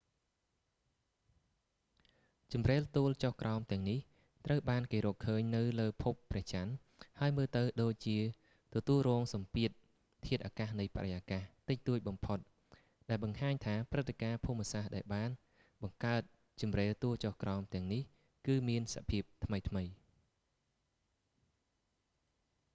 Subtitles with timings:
[2.53, 3.99] ជម្រេលទួលចុះក្រោមទាំងនេះ
[4.45, 6.73] ត្រូវបានគេរកឃើញនៅលើភពព្រះច័ន្ទ
[7.19, 8.17] ហើយមើលទៅដូចជា
[8.75, 9.69] ទទួលរងសំពាធ
[10.25, 12.39] ធាតុអាកាសនៃបរិយាកាសតិចតួចបំផុត
[13.09, 15.29] ដែលបង្ហាញថាព្រឹត្តិការណ៍ភូមិសាស្ត្រដែលបាន
[15.83, 16.21] បង្កើត
[16.61, 18.01] ជម្រេលទួលចុះក្រោមទាំងនេះ
[18.47, 19.89] គឺមានសភាពថ្មីៗ